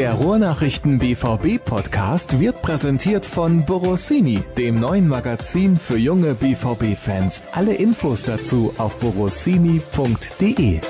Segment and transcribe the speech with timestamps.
[0.00, 7.42] Der Ruhrnachrichten BVB Podcast wird präsentiert von Borossini, dem neuen Magazin für junge BVB Fans.
[7.52, 10.80] Alle Infos dazu auf borossini.de.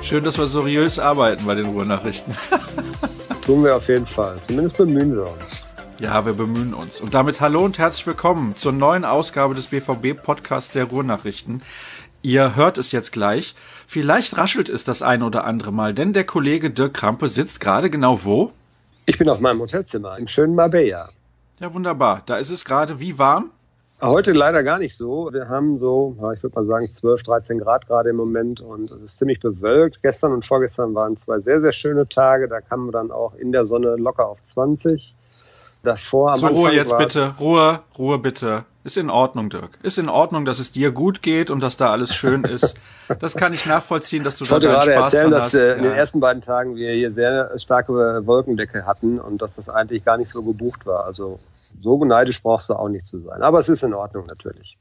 [0.00, 2.34] Schön, dass wir seriös arbeiten bei den Ruhrnachrichten.
[3.44, 4.36] Tun wir auf jeden Fall.
[4.46, 5.66] Zumindest bemühen wir uns.
[5.98, 6.98] Ja, wir bemühen uns.
[6.98, 11.60] Und damit hallo und herzlich willkommen zur neuen Ausgabe des BVB Podcasts der Ruhrnachrichten.
[12.26, 13.54] Ihr hört es jetzt gleich.
[13.86, 17.88] Vielleicht raschelt es das ein oder andere Mal, denn der Kollege Dirk Krampe sitzt gerade
[17.88, 18.50] genau wo?
[19.04, 21.08] Ich bin auf meinem Hotelzimmer im schönen Marbella.
[21.60, 22.24] Ja, wunderbar.
[22.26, 23.52] Da ist es gerade wie warm?
[24.02, 25.32] Heute leider gar nicht so.
[25.32, 29.02] Wir haben so, ich würde mal sagen, 12, 13 Grad gerade im Moment und es
[29.02, 30.02] ist ziemlich bewölkt.
[30.02, 32.48] Gestern und vorgestern waren zwei sehr, sehr schöne Tage.
[32.48, 35.14] Da kamen wir dann auch in der Sonne locker auf 20.
[35.86, 37.34] Davor Anfang Ruhe jetzt bitte.
[37.38, 38.64] Ruhe, Ruhe bitte.
[38.82, 39.78] Ist in Ordnung, Dirk.
[39.84, 42.74] Ist in Ordnung, dass es dir gut geht und dass da alles schön ist.
[43.20, 45.54] Das kann ich nachvollziehen, dass du Ich da deinen gerade Spaß erzählen, dass hast.
[45.54, 47.92] äh, in den ersten beiden Tagen wir hier sehr starke
[48.26, 51.04] Wolkendecke hatten und dass das eigentlich gar nicht so gebucht war.
[51.04, 51.36] Also
[51.80, 53.42] so neidisch brauchst du auch nicht zu sein.
[53.42, 54.76] Aber es ist in Ordnung natürlich.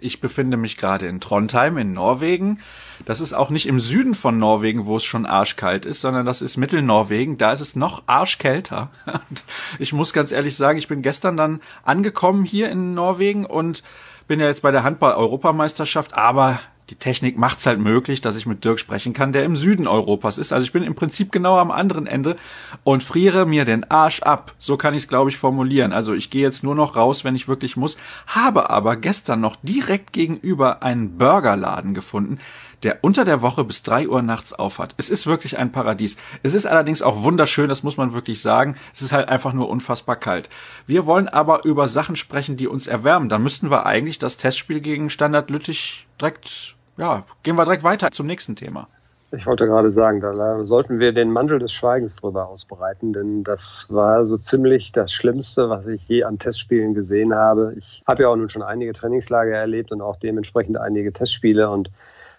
[0.00, 2.60] Ich befinde mich gerade in Trondheim in Norwegen.
[3.04, 6.40] Das ist auch nicht im Süden von Norwegen, wo es schon arschkalt ist, sondern das
[6.40, 7.36] ist Mittelnorwegen.
[7.36, 8.90] Da ist es noch arschkälter.
[9.06, 9.44] Und
[9.78, 13.82] ich muss ganz ehrlich sagen, ich bin gestern dann angekommen hier in Norwegen und
[14.28, 18.64] bin ja jetzt bei der Handball-Europameisterschaft, aber die Technik macht's halt möglich, dass ich mit
[18.64, 20.52] Dirk sprechen kann, der im Süden Europas ist.
[20.52, 22.36] Also ich bin im Prinzip genau am anderen Ende
[22.82, 24.54] und friere mir den Arsch ab.
[24.58, 25.92] So kann ich es, glaube ich, formulieren.
[25.92, 29.56] Also ich gehe jetzt nur noch raus, wenn ich wirklich muss, habe aber gestern noch
[29.62, 32.38] direkt gegenüber einen Burgerladen gefunden,
[32.82, 34.94] der unter der Woche bis drei Uhr nachts aufhat.
[34.96, 36.16] Es ist wirklich ein Paradies.
[36.42, 38.76] Es ist allerdings auch wunderschön, das muss man wirklich sagen.
[38.94, 40.48] Es ist halt einfach nur unfassbar kalt.
[40.86, 43.28] Wir wollen aber über Sachen sprechen, die uns erwärmen.
[43.28, 48.10] Da müssten wir eigentlich das Testspiel gegen Standard Lüttich direkt, ja, gehen wir direkt weiter
[48.10, 48.88] zum nächsten Thema.
[49.30, 53.86] Ich wollte gerade sagen, da sollten wir den Mantel des Schweigens drüber ausbreiten, denn das
[53.90, 57.74] war so ziemlich das Schlimmste, was ich je an Testspielen gesehen habe.
[57.76, 61.90] Ich habe ja auch nun schon einige Trainingslager erlebt und auch dementsprechend einige Testspiele und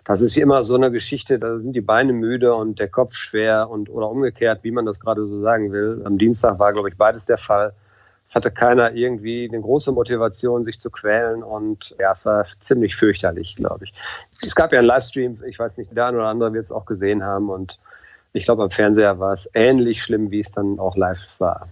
[0.03, 3.69] das ist immer so eine Geschichte, da sind die Beine müde und der Kopf schwer
[3.69, 6.01] und oder umgekehrt, wie man das gerade so sagen will.
[6.03, 7.73] Am Dienstag war, glaube ich, beides der Fall.
[8.29, 12.95] Es hatte keiner irgendwie eine große Motivation, sich zu quälen und ja, es war ziemlich
[12.95, 13.93] fürchterlich, glaube ich.
[14.43, 16.85] Es gab ja einen Livestream, ich weiß nicht, der eine oder andere wird es auch
[16.85, 17.79] gesehen haben und
[18.33, 21.67] ich glaube, am Fernseher war es ähnlich schlimm, wie es dann auch live war.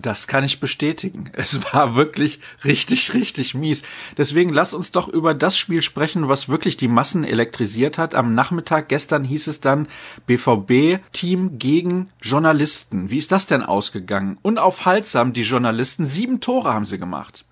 [0.00, 1.30] Das kann ich bestätigen.
[1.44, 3.82] Es war wirklich richtig, richtig mies.
[4.16, 8.14] Deswegen lass uns doch über das Spiel sprechen, was wirklich die Massen elektrisiert hat.
[8.14, 9.88] Am Nachmittag gestern hieß es dann
[10.26, 13.10] BVB-Team gegen Journalisten.
[13.10, 14.38] Wie ist das denn ausgegangen?
[14.42, 16.06] Unaufhaltsam, die Journalisten.
[16.06, 17.44] Sieben Tore haben sie gemacht.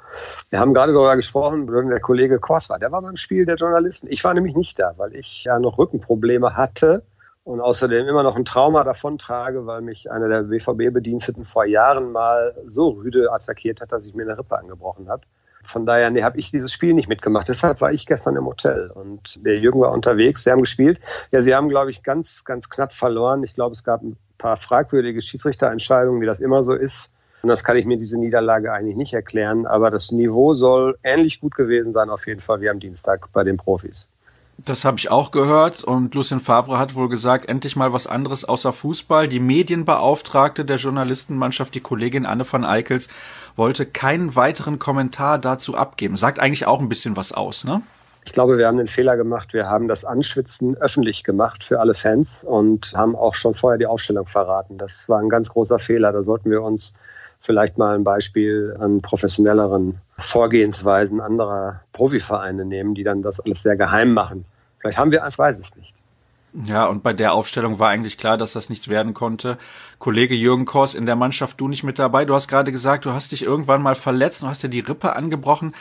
[0.51, 2.79] Wir haben gerade darüber gesprochen, der Kollege Kors war.
[2.79, 4.09] Der war beim Spiel der Journalisten.
[4.11, 7.03] Ich war nämlich nicht da, weil ich ja noch Rückenprobleme hatte
[7.45, 12.55] und außerdem immer noch ein Trauma davontrage, weil mich einer der BVB-Bediensteten vor Jahren mal
[12.67, 15.23] so rüde attackiert hat, dass ich mir eine Rippe angebrochen habe.
[15.65, 17.49] Von daher nee, habe ich dieses Spiel nicht mitgemacht.
[17.49, 20.45] Deshalb war ich gestern im Hotel und der Jürgen war unterwegs.
[20.45, 21.01] Sie haben gespielt.
[21.31, 23.45] Ja, sie haben, glaube ich, ganz, ganz knapp verloren.
[23.45, 27.11] Ich glaube, es gab ein paar fragwürdige Schiedsrichterentscheidungen, wie das immer so ist.
[27.43, 29.67] Und das kann ich mir diese Niederlage eigentlich nicht erklären.
[29.67, 33.45] Aber das Niveau soll ähnlich gut gewesen sein, auf jeden Fall wie am Dienstag bei
[33.45, 34.09] den Profis.
[34.59, 38.45] Das habe ich auch gehört und Lucien Favre hat wohl gesagt, endlich mal was anderes
[38.45, 39.27] außer Fußball.
[39.27, 43.09] Die Medienbeauftragte der Journalistenmannschaft, die Kollegin Anne van Eickels,
[43.57, 46.17] wollte keinen weiteren Kommentar dazu abgeben.
[46.17, 47.83] Sagt eigentlich auch ein bisschen was aus, ne?
[48.25, 49.53] Ich glaube, wir haben den Fehler gemacht.
[49.53, 53.87] Wir haben das Anschwitzen öffentlich gemacht für alle Fans und haben auch schon vorher die
[53.87, 54.79] Aufstellung verraten.
[54.79, 56.13] Das war ein ganz großer Fehler.
[56.13, 56.95] Da sollten wir uns
[57.43, 63.77] vielleicht mal ein Beispiel an professionelleren Vorgehensweisen anderer Profivereine nehmen, die dann das alles sehr
[63.77, 64.45] geheim machen.
[64.79, 65.95] Vielleicht haben wir, ich weiß es nicht.
[66.65, 69.57] Ja, und bei der Aufstellung war eigentlich klar, dass das nichts werden konnte.
[69.99, 72.27] Kollege Jürgen Kors in der Mannschaft, du nicht mit dabei.
[72.27, 75.17] Du hast gerade gesagt, du hast dich irgendwann mal verletzt und hast dir die Rippe
[75.17, 75.75] angebrochen,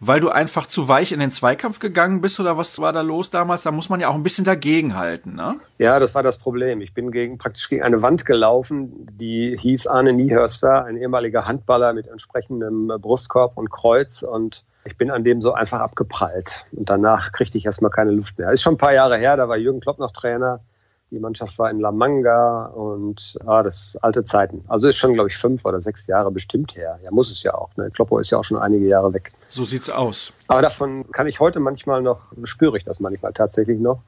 [0.00, 3.30] weil du einfach zu weich in den Zweikampf gegangen bist oder was war da los
[3.30, 3.62] damals?
[3.62, 5.56] Da muss man ja auch ein bisschen dagegenhalten, ne?
[5.78, 6.80] Ja, das war das Problem.
[6.80, 11.92] Ich bin gegen, praktisch gegen eine Wand gelaufen, die hieß Arne Niehörster, ein ehemaliger Handballer
[11.92, 16.64] mit entsprechendem Brustkorb und Kreuz und ich bin an dem so einfach abgeprallt.
[16.72, 18.50] Und danach kriegte ich erstmal keine Luft mehr.
[18.50, 20.60] Ist schon ein paar Jahre her, da war Jürgen Klopp noch Trainer.
[21.10, 24.62] Die Mannschaft war in La Manga und ah, das alte Zeiten.
[24.68, 26.98] Also ist schon, glaube ich, fünf oder sechs Jahre bestimmt her.
[27.02, 27.70] Ja, muss es ja auch.
[27.76, 27.90] Ne?
[27.90, 29.32] Kloppo ist ja auch schon einige Jahre weg.
[29.48, 30.32] So sieht's aus.
[30.48, 34.00] Aber davon kann ich heute manchmal noch, spüre ich das manchmal tatsächlich noch.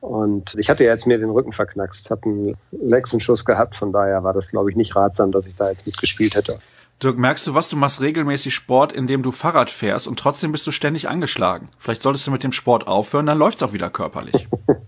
[0.00, 4.24] Und ich hatte ja jetzt mir den Rücken verknackst, habe einen Lexenschuss gehabt, von daher
[4.24, 6.58] war das, glaube ich, nicht ratsam, dass ich da jetzt mitgespielt hätte.
[7.02, 7.68] Dirk, merkst du was?
[7.68, 11.68] Du machst regelmäßig Sport, indem du Fahrrad fährst und trotzdem bist du ständig angeschlagen.
[11.78, 14.48] Vielleicht solltest du mit dem Sport aufhören, dann läuft's auch wieder körperlich.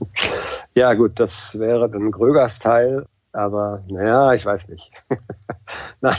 [0.74, 5.04] Ja, gut, das wäre dann Grögers Teil, aber naja, ich weiß nicht.
[6.00, 6.16] Nein,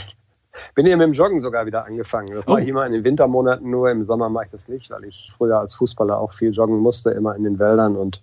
[0.76, 2.32] bin hier mit dem Joggen sogar wieder angefangen.
[2.34, 2.52] Das oh.
[2.52, 3.90] mache ich immer in den Wintermonaten nur.
[3.90, 7.10] Im Sommer mache ich das nicht, weil ich früher als Fußballer auch viel joggen musste,
[7.10, 8.22] immer in den Wäldern und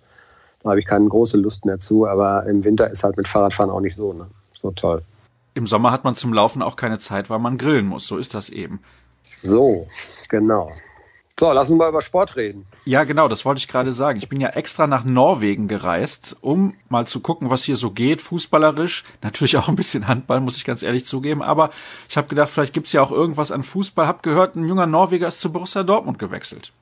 [0.62, 2.06] da habe ich keine große Lust mehr zu.
[2.06, 4.26] Aber im Winter ist halt mit Fahrradfahren auch nicht so, ne?
[4.52, 5.02] so toll.
[5.54, 8.06] Im Sommer hat man zum Laufen auch keine Zeit, weil man grillen muss.
[8.06, 8.80] So ist das eben.
[9.42, 9.86] So,
[10.28, 10.70] genau.
[11.38, 12.66] So, lass uns mal über Sport reden.
[12.84, 14.18] Ja, genau, das wollte ich gerade sagen.
[14.18, 18.20] Ich bin ja extra nach Norwegen gereist, um mal zu gucken, was hier so geht,
[18.20, 19.02] fußballerisch.
[19.22, 21.42] Natürlich auch ein bisschen Handball, muss ich ganz ehrlich zugeben.
[21.42, 21.70] Aber
[22.08, 24.06] ich habe gedacht, vielleicht gibt's ja auch irgendwas an Fußball.
[24.06, 26.72] Hab gehört, ein junger Norweger ist zu Borussia Dortmund gewechselt.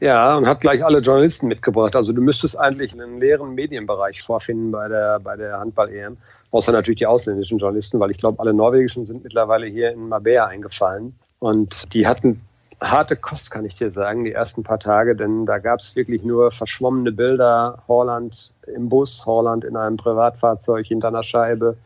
[0.00, 1.94] Ja, und hat gleich alle Journalisten mitgebracht.
[1.94, 6.16] Also du müsstest eigentlich einen leeren Medienbereich vorfinden bei der, bei der Handball-EM.
[6.52, 10.46] Außer natürlich die ausländischen Journalisten, weil ich glaube, alle norwegischen sind mittlerweile hier in Mabea
[10.46, 11.14] eingefallen.
[11.38, 12.40] Und die hatten
[12.82, 16.22] harte Kost, kann ich dir sagen, die ersten paar Tage, denn da gab es wirklich
[16.24, 17.82] nur verschwommene Bilder.
[17.86, 21.76] Horland im Bus, Horland in einem Privatfahrzeug hinter einer Scheibe,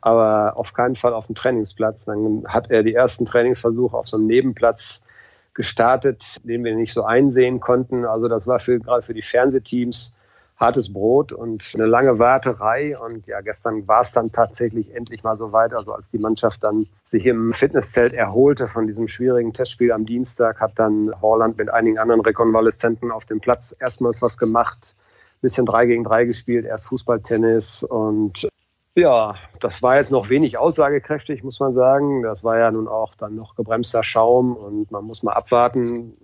[0.00, 2.06] aber auf keinen Fall auf dem Trainingsplatz.
[2.06, 5.02] Dann hat er die ersten Trainingsversuche auf so einem Nebenplatz
[5.54, 8.04] gestartet, den wir nicht so einsehen konnten.
[8.04, 10.16] Also das war für, gerade für die Fernsehteams
[10.60, 12.94] hartes Brot und eine lange Warterei.
[12.98, 15.72] Und ja, gestern war es dann tatsächlich endlich mal so weit.
[15.72, 20.60] Also als die Mannschaft dann sich im Fitnesszelt erholte von diesem schwierigen Testspiel am Dienstag,
[20.60, 24.94] hat dann Horland mit einigen anderen Rekonvaleszenten auf dem Platz erstmals was gemacht.
[25.40, 28.46] Bisschen drei gegen drei gespielt, erst Fußballtennis und
[28.96, 32.22] ja, das war jetzt noch wenig aussagekräftig, muss man sagen.
[32.22, 36.16] Das war ja nun auch dann noch gebremster Schaum und man muss mal abwarten.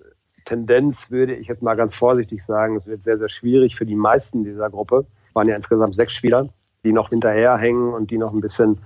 [0.46, 3.96] Tendenz würde ich jetzt mal ganz vorsichtig sagen, es wird sehr, sehr schwierig für die
[3.96, 5.04] meisten dieser Gruppe.
[5.28, 6.48] Es waren ja insgesamt sechs Spieler,
[6.84, 8.78] die noch hinterherhängen und die noch ein bisschen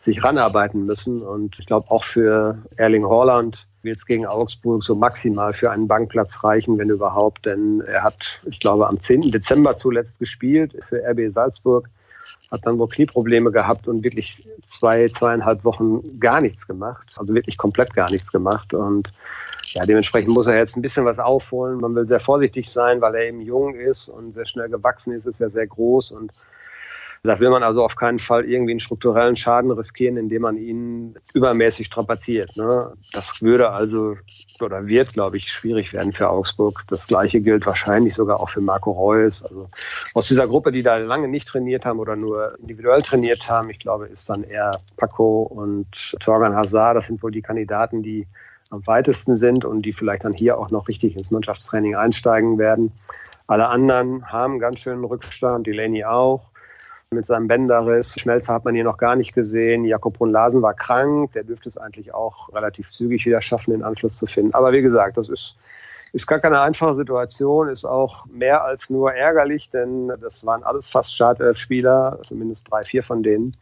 [0.00, 1.22] sich ranarbeiten müssen.
[1.22, 5.86] Und ich glaube, auch für Erling Haaland wird es gegen Augsburg so maximal für einen
[5.86, 7.46] Bankplatz reichen, wenn überhaupt.
[7.46, 9.20] Denn er hat, ich glaube, am 10.
[9.32, 11.88] Dezember zuletzt gespielt für RB Salzburg,
[12.50, 17.14] hat dann wohl Knieprobleme gehabt und wirklich zwei, zweieinhalb Wochen gar nichts gemacht.
[17.18, 18.74] Also wirklich komplett gar nichts gemacht.
[18.74, 19.12] Und
[19.74, 21.80] ja, dementsprechend muss er jetzt ein bisschen was aufholen.
[21.80, 25.26] Man will sehr vorsichtig sein, weil er eben jung ist und sehr schnell gewachsen ist,
[25.26, 26.46] ist ja sehr groß und
[27.24, 31.14] da will man also auf keinen Fall irgendwie einen strukturellen Schaden riskieren, indem man ihn
[31.34, 32.50] übermäßig strapaziert.
[32.56, 32.92] Ne?
[33.12, 34.16] Das würde also
[34.60, 36.82] oder wird, glaube ich, schwierig werden für Augsburg.
[36.88, 39.44] Das Gleiche gilt wahrscheinlich sogar auch für Marco Reus.
[39.44, 39.68] Also
[40.14, 43.78] aus dieser Gruppe, die da lange nicht trainiert haben oder nur individuell trainiert haben, ich
[43.78, 46.96] glaube, ist dann eher Paco und Torgan Hazard.
[46.96, 48.26] Das sind wohl die Kandidaten, die
[48.72, 52.90] am weitesten sind und die vielleicht dann hier auch noch richtig ins Mannschaftstraining einsteigen werden.
[53.46, 56.50] Alle anderen haben ganz schönen Rückstand, Delaney auch
[57.10, 58.18] mit seinem Bänderriss.
[58.18, 59.84] Schmelzer hat man hier noch gar nicht gesehen.
[59.84, 61.32] Jakob Brunn-Larsen war krank.
[61.32, 64.54] Der dürfte es eigentlich auch relativ zügig wieder schaffen, den Anschluss zu finden.
[64.54, 65.56] Aber wie gesagt, das ist,
[66.14, 70.88] ist gar keine einfache Situation, ist auch mehr als nur ärgerlich, denn das waren alles
[70.88, 73.52] fast Startelf-Spieler, zumindest drei, vier von denen.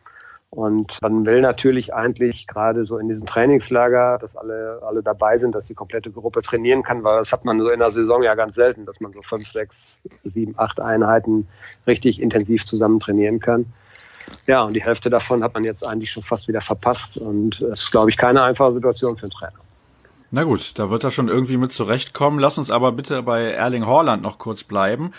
[0.50, 5.54] Und man will natürlich eigentlich gerade so in diesem Trainingslager, dass alle, alle dabei sind,
[5.54, 8.34] dass die komplette Gruppe trainieren kann, weil das hat man so in der Saison ja
[8.34, 11.46] ganz selten, dass man so fünf, sechs, sieben, acht Einheiten
[11.86, 13.66] richtig intensiv zusammen trainieren kann.
[14.46, 17.16] Ja, und die Hälfte davon hat man jetzt eigentlich schon fast wieder verpasst.
[17.16, 19.52] Und es ist, glaube ich, keine einfache Situation für einen Trainer.
[20.32, 22.38] Na gut, da wird er schon irgendwie mit zurechtkommen.
[22.38, 25.12] Lass uns aber bitte bei Erling Haaland noch kurz bleiben.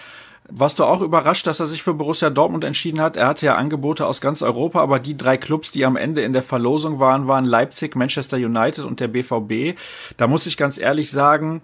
[0.53, 3.15] Warst du auch überrascht, dass er sich für Borussia Dortmund entschieden hat?
[3.15, 6.33] Er hatte ja Angebote aus ganz Europa, aber die drei Clubs, die am Ende in
[6.33, 9.79] der Verlosung waren, waren Leipzig, Manchester United und der BVB.
[10.17, 11.61] Da muss ich ganz ehrlich sagen,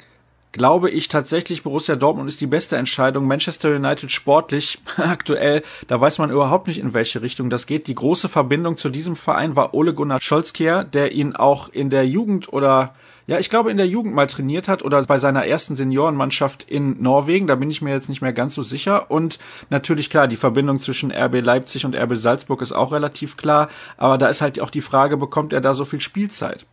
[0.51, 3.27] glaube ich tatsächlich, Borussia Dortmund ist die beste Entscheidung.
[3.27, 7.87] Manchester United sportlich aktuell, da weiß man überhaupt nicht, in welche Richtung das geht.
[7.87, 12.07] Die große Verbindung zu diesem Verein war Ole Gunnar Scholzkier, der ihn auch in der
[12.07, 12.93] Jugend oder
[13.27, 17.01] ja, ich glaube, in der Jugend mal trainiert hat oder bei seiner ersten Seniorenmannschaft in
[17.03, 17.45] Norwegen.
[17.45, 19.11] Da bin ich mir jetzt nicht mehr ganz so sicher.
[19.11, 19.37] Und
[19.69, 23.67] natürlich klar, die Verbindung zwischen RB Leipzig und RB Salzburg ist auch relativ klar.
[23.97, 26.65] Aber da ist halt auch die Frage, bekommt er da so viel Spielzeit?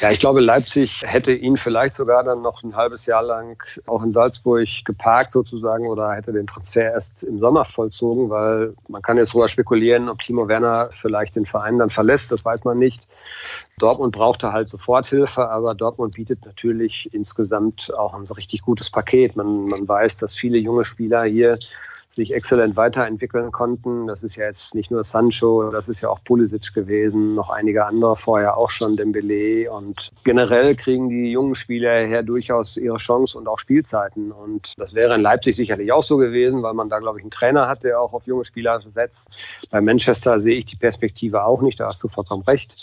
[0.00, 4.04] Ja, ich glaube, Leipzig hätte ihn vielleicht sogar dann noch ein halbes Jahr lang auch
[4.04, 9.16] in Salzburg geparkt sozusagen oder hätte den Transfer erst im Sommer vollzogen, weil man kann
[9.16, 13.08] jetzt sogar spekulieren, ob Timo Werner vielleicht den Verein dann verlässt, das weiß man nicht.
[13.78, 19.34] Dortmund brauchte halt Soforthilfe, aber Dortmund bietet natürlich insgesamt auch ein richtig gutes Paket.
[19.34, 21.58] Man, man weiß, dass viele junge Spieler hier
[22.18, 24.06] sich exzellent weiterentwickeln konnten.
[24.06, 27.86] Das ist ja jetzt nicht nur Sancho, das ist ja auch Pulisic gewesen, noch einige
[27.86, 29.70] andere vorher auch schon, Dembele.
[29.70, 34.32] Und generell kriegen die jungen Spieler her durchaus ihre Chance und auch Spielzeiten.
[34.32, 37.30] Und das wäre in Leipzig sicherlich auch so gewesen, weil man da, glaube ich, einen
[37.30, 39.28] Trainer hat, der auch auf junge Spieler setzt.
[39.70, 42.74] Bei Manchester sehe ich die Perspektive auch nicht, da hast du vollkommen recht.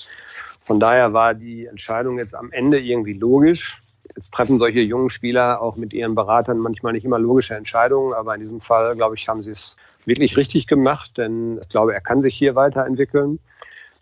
[0.62, 3.78] Von daher war die Entscheidung jetzt am Ende irgendwie logisch.
[4.16, 8.36] Jetzt treffen solche jungen Spieler auch mit ihren Beratern manchmal nicht immer logische Entscheidungen, aber
[8.36, 12.02] in diesem Fall, glaube ich, haben sie es wirklich richtig gemacht, denn ich glaube, er
[12.02, 13.40] kann sich hier weiterentwickeln.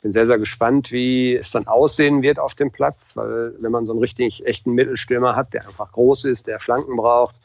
[0.02, 3.86] Bin sehr, sehr gespannt, wie es dann aussehen wird auf dem Platz, weil wenn man
[3.86, 7.36] so einen richtig echten Mittelstürmer hat, der einfach groß ist, der Flanken braucht,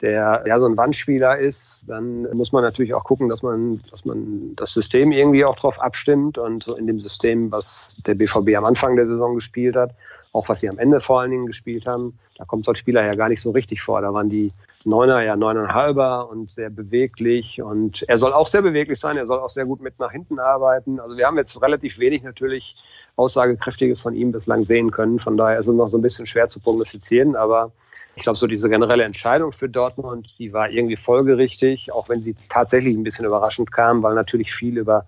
[0.00, 4.06] der ja so ein Wandspieler ist, dann muss man natürlich auch gucken, dass man, dass
[4.06, 8.56] man das System irgendwie auch drauf abstimmt und so in dem System, was der BVB
[8.56, 9.90] am Anfang der Saison gespielt hat,
[10.38, 13.04] auch was sie am Ende vor allen Dingen gespielt haben, da kommt so ein Spieler
[13.04, 14.00] ja gar nicht so richtig vor.
[14.00, 14.52] Da waren die
[14.84, 19.40] Neuner ja neuneinhalber und sehr beweglich und er soll auch sehr beweglich sein, er soll
[19.40, 21.00] auch sehr gut mit nach hinten arbeiten.
[21.00, 22.76] Also wir haben jetzt relativ wenig natürlich
[23.16, 25.18] Aussagekräftiges von ihm bislang sehen können.
[25.18, 27.72] Von daher ist es noch so ein bisschen schwer zu prognostizieren, aber
[28.14, 32.36] ich glaube, so diese generelle Entscheidung für Dortmund, die war irgendwie folgerichtig, auch wenn sie
[32.48, 35.04] tatsächlich ein bisschen überraschend kam, weil natürlich viel über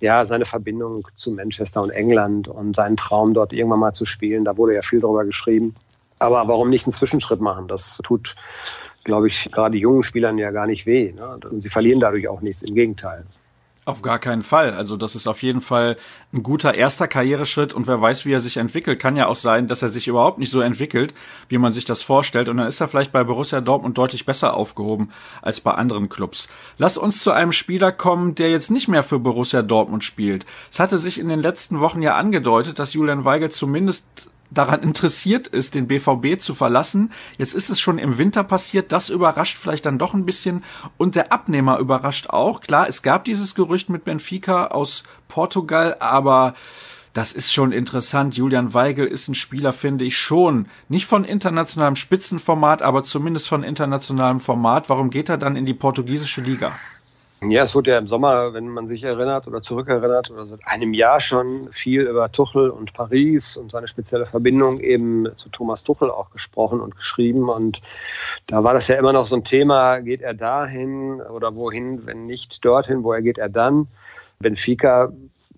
[0.00, 4.44] ja, seine Verbindung zu Manchester und England und seinen Traum dort irgendwann mal zu spielen,
[4.44, 5.74] da wurde ja viel darüber geschrieben.
[6.18, 7.68] Aber warum nicht einen Zwischenschritt machen?
[7.68, 8.34] Das tut,
[9.04, 11.12] glaube ich, gerade jungen Spielern ja gar nicht weh.
[11.12, 11.38] Ne?
[11.50, 13.24] Und sie verlieren dadurch auch nichts, im Gegenteil.
[13.88, 14.74] Auf gar keinen Fall.
[14.74, 15.96] Also das ist auf jeden Fall
[16.34, 19.00] ein guter erster Karriereschritt und wer weiß, wie er sich entwickelt.
[19.00, 21.14] Kann ja auch sein, dass er sich überhaupt nicht so entwickelt,
[21.48, 22.50] wie man sich das vorstellt.
[22.50, 26.48] Und dann ist er vielleicht bei Borussia Dortmund deutlich besser aufgehoben als bei anderen Clubs.
[26.76, 30.44] Lass uns zu einem Spieler kommen, der jetzt nicht mehr für Borussia Dortmund spielt.
[30.70, 35.46] Es hatte sich in den letzten Wochen ja angedeutet, dass Julian Weigel zumindest daran interessiert
[35.46, 37.12] ist, den BVB zu verlassen.
[37.36, 38.92] Jetzt ist es schon im Winter passiert.
[38.92, 40.64] Das überrascht vielleicht dann doch ein bisschen.
[40.96, 42.60] Und der Abnehmer überrascht auch.
[42.60, 46.54] Klar, es gab dieses Gerücht mit Benfica aus Portugal, aber
[47.12, 48.36] das ist schon interessant.
[48.36, 50.66] Julian Weigel ist ein Spieler, finde ich schon.
[50.88, 54.88] Nicht von internationalem Spitzenformat, aber zumindest von internationalem Format.
[54.88, 56.72] Warum geht er dann in die portugiesische Liga?
[57.40, 60.92] Ja, es wurde ja im Sommer, wenn man sich erinnert oder zurückerinnert, oder seit einem
[60.92, 66.10] Jahr schon viel über Tuchel und Paris und seine spezielle Verbindung eben zu Thomas Tuchel
[66.10, 67.48] auch gesprochen und geschrieben.
[67.48, 67.80] Und
[68.48, 72.26] da war das ja immer noch so ein Thema, geht er dahin oder wohin, wenn
[72.26, 73.86] nicht dorthin, woher geht er dann?
[74.40, 75.12] Benfica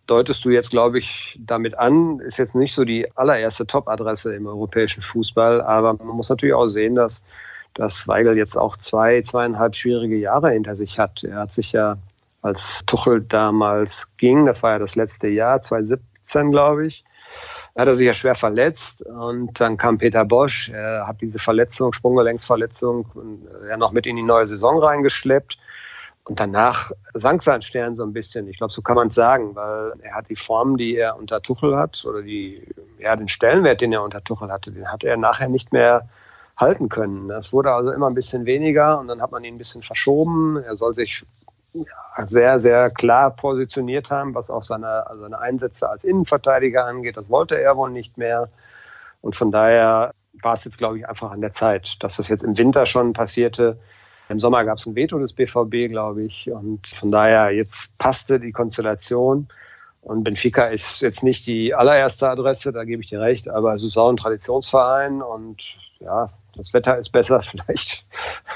[0.06, 4.46] deutest du jetzt, glaube ich, damit an, ist jetzt nicht so die allererste Top-Adresse im
[4.46, 7.22] europäischen Fußball, aber man muss natürlich auch sehen, dass
[7.74, 11.22] dass Weigel jetzt auch zwei, zweieinhalb schwierige Jahre hinter sich hat.
[11.24, 11.96] Er hat sich ja,
[12.42, 17.04] als Tuchel damals ging, das war ja das letzte Jahr, 2017, glaube ich,
[17.76, 21.92] hat er sich ja schwer verletzt und dann kam Peter Bosch, er hat diese Verletzung,
[21.92, 23.06] Sprunggelenksverletzung,
[23.68, 25.58] ja noch mit in die neue Saison reingeschleppt.
[26.24, 28.46] Und danach sank sein Stern so ein bisschen.
[28.46, 31.42] Ich glaube, so kann man es sagen, weil er hat die Form, die er unter
[31.42, 32.62] Tuchel hat, oder die,
[32.98, 36.08] ja, den Stellenwert, den er unter Tuchel hatte, den hat er nachher nicht mehr
[36.60, 37.26] halten können.
[37.26, 40.56] Das wurde also immer ein bisschen weniger und dann hat man ihn ein bisschen verschoben.
[40.62, 41.24] Er soll sich
[42.18, 47.16] sehr, sehr klar positioniert haben, was auch seine, also seine Einsätze als Innenverteidiger angeht.
[47.16, 48.48] Das wollte er wohl nicht mehr.
[49.22, 50.12] Und von daher
[50.42, 53.12] war es jetzt, glaube ich, einfach an der Zeit, dass das jetzt im Winter schon
[53.12, 53.78] passierte.
[54.28, 56.50] Im Sommer gab es ein Veto des BVB, glaube ich.
[56.50, 59.48] Und von daher jetzt passte die Konstellation.
[60.02, 63.82] Und Benfica ist jetzt nicht die allererste Adresse, da gebe ich dir recht, aber es
[63.82, 68.04] ist auch ein Traditionsverein und ja, das Wetter ist besser, vielleicht,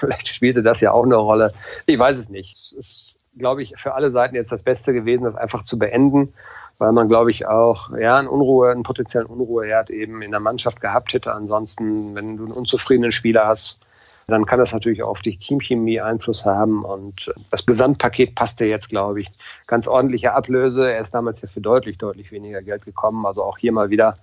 [0.01, 1.51] vielleicht spielte das ja auch eine Rolle.
[1.87, 2.55] Ich weiß es nicht.
[2.55, 6.33] Es ist, glaube ich, für alle Seiten jetzt das Beste gewesen, das einfach zu beenden,
[6.79, 10.81] weil man, glaube ich, auch ja, einen Unruhe, einen potenziellen Unruheherd eben in der Mannschaft
[10.81, 11.33] gehabt hätte.
[11.33, 13.81] Ansonsten, wenn du einen unzufriedenen Spieler hast,
[14.27, 16.85] dann kann das natürlich auch auf die Teamchemie Einfluss haben.
[16.85, 19.31] Und das Gesamtpaket passte jetzt, glaube ich.
[19.67, 20.91] Ganz ordentliche Ablöse.
[20.91, 23.27] Er ist damals ja für deutlich, deutlich weniger Geld gekommen.
[23.27, 24.17] Also auch hier mal wieder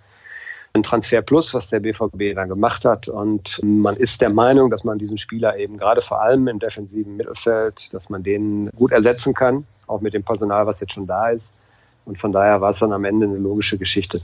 [0.73, 3.07] ein Transfer Plus, was der BVB dann gemacht hat.
[3.07, 7.17] Und man ist der Meinung, dass man diesen Spieler eben gerade vor allem im defensiven
[7.17, 11.29] Mittelfeld, dass man den gut ersetzen kann, auch mit dem Personal, was jetzt schon da
[11.29, 11.53] ist.
[12.05, 14.21] Und von daher war es dann am Ende eine logische Geschichte.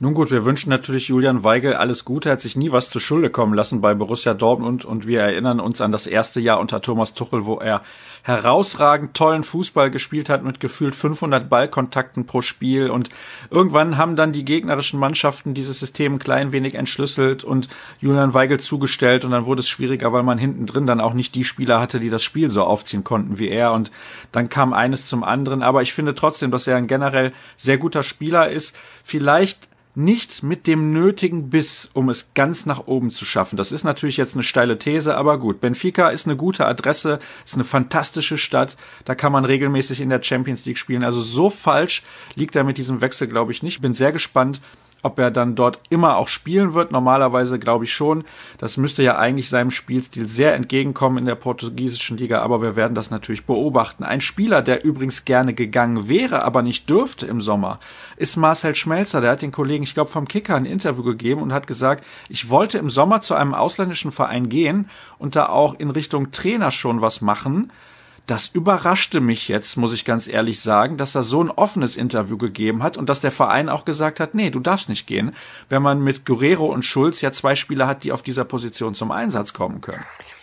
[0.00, 2.28] Nun gut, wir wünschen natürlich Julian Weigel alles Gute.
[2.28, 5.60] Er hat sich nie was zu Schulde kommen lassen bei Borussia Dortmund und wir erinnern
[5.60, 7.80] uns an das erste Jahr unter Thomas Tuchel, wo er
[8.24, 13.08] herausragend tollen Fußball gespielt hat mit gefühlt 500 Ballkontakten pro Spiel und
[13.50, 17.68] irgendwann haben dann die gegnerischen Mannschaften dieses System ein klein wenig entschlüsselt und
[18.00, 21.36] Julian Weigel zugestellt und dann wurde es schwieriger, weil man hinten drin dann auch nicht
[21.36, 23.92] die Spieler hatte, die das Spiel so aufziehen konnten wie er und
[24.32, 25.62] dann kam eines zum anderen.
[25.62, 28.74] Aber ich finde trotzdem, dass er ein generell sehr guter Spieler ist.
[29.04, 33.56] Vielleicht nicht mit dem nötigen Biss, um es ganz nach oben zu schaffen.
[33.56, 35.60] Das ist natürlich jetzt eine steile These, aber gut.
[35.60, 38.76] Benfica ist eine gute Adresse, ist eine fantastische Stadt.
[39.04, 41.04] Da kann man regelmäßig in der Champions League spielen.
[41.04, 42.02] Also so falsch
[42.34, 43.80] liegt er mit diesem Wechsel, glaube ich, nicht.
[43.80, 44.60] Bin sehr gespannt,
[45.04, 48.24] Ob er dann dort immer auch spielen wird, normalerweise glaube ich schon.
[48.56, 52.94] Das müsste ja eigentlich seinem Spielstil sehr entgegenkommen in der portugiesischen Liga, aber wir werden
[52.94, 54.02] das natürlich beobachten.
[54.02, 57.80] Ein Spieler, der übrigens gerne gegangen wäre, aber nicht dürfte im Sommer,
[58.16, 59.20] ist Marcel Schmelzer.
[59.20, 62.48] Der hat den Kollegen, ich glaube, vom Kicker ein Interview gegeben und hat gesagt, ich
[62.48, 67.02] wollte im Sommer zu einem ausländischen Verein gehen und da auch in Richtung Trainer schon
[67.02, 67.70] was machen.
[68.26, 72.38] Das überraschte mich jetzt, muss ich ganz ehrlich sagen, dass er so ein offenes Interview
[72.38, 75.34] gegeben hat und dass der Verein auch gesagt hat, nee, du darfst nicht gehen,
[75.68, 79.10] wenn man mit Guerrero und Schulz ja zwei Spieler hat, die auf dieser Position zum
[79.10, 80.02] Einsatz kommen können.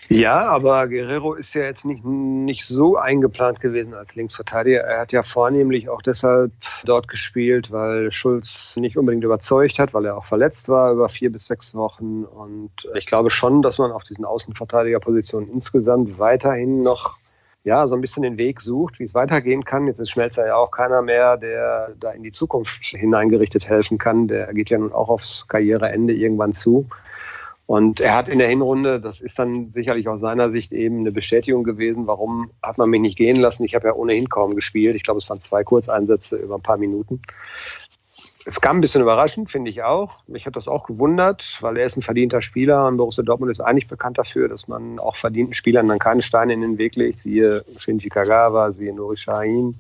[0.10, 4.82] Ja, aber Guerrero ist ja jetzt nicht, nicht so eingeplant gewesen als Linksverteidiger.
[4.82, 6.52] Er hat ja vornehmlich auch deshalb
[6.84, 11.32] dort gespielt, weil Schulz nicht unbedingt überzeugt hat, weil er auch verletzt war über vier
[11.32, 12.26] bis sechs Wochen.
[12.26, 17.16] Und ich glaube schon, dass man auf diesen Außenverteidigerpositionen insgesamt weiterhin noch
[17.64, 19.88] ja, so ein bisschen den Weg sucht, wie es weitergehen kann.
[19.88, 24.28] Jetzt ist Schmelzer ja auch keiner mehr, der da in die Zukunft hineingerichtet helfen kann.
[24.28, 26.88] Der geht ja nun auch aufs Karriereende irgendwann zu.
[27.68, 31.12] Und er hat in der Hinrunde, das ist dann sicherlich aus seiner Sicht eben eine
[31.12, 33.64] Bestätigung gewesen, warum hat man mich nicht gehen lassen.
[33.64, 34.96] Ich habe ja ohnehin kaum gespielt.
[34.96, 37.22] Ich glaube, es waren zwei Kurzeinsätze über ein paar Minuten
[38.46, 40.20] es kam ein bisschen überraschend, finde ich auch.
[40.28, 43.60] Mich hat das auch gewundert, weil er ist ein verdienter Spieler und Borussia Dortmund ist
[43.60, 47.20] eigentlich bekannt dafür, dass man auch verdienten Spielern dann keine Steine in den Weg legt.
[47.20, 49.80] Siehe Shinji Kagawa, siehe Nuri Sahin.